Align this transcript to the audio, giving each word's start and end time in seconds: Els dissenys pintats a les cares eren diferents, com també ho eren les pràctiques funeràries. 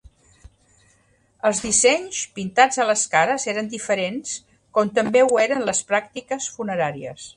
Els 1.49 1.59
dissenys 1.65 2.21
pintats 2.39 2.81
a 2.83 2.87
les 2.91 3.03
cares 3.11 3.45
eren 3.53 3.69
diferents, 3.75 4.33
com 4.79 4.91
també 4.97 5.23
ho 5.29 5.39
eren 5.45 5.65
les 5.69 5.83
pràctiques 5.93 6.49
funeràries. 6.57 7.29